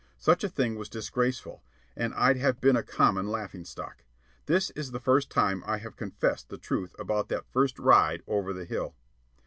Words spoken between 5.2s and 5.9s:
time I